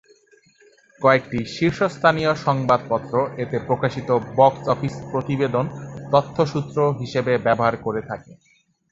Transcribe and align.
কয়েকটি 1.01 1.39
শীর্ষস্থানীয় 1.55 2.31
সংবাদপত্র 2.45 3.13
এতে 3.37 3.57
প্রকাশিত 3.67 4.09
বক্স 4.35 4.63
অফিস 4.67 4.93
প্রতিবেদন 5.11 5.65
তথ্যসূত্র 6.11 6.77
হিসেবে 7.01 7.33
ব্যবহার 7.45 7.75
করে 7.85 8.01
থাকে। 8.09 8.31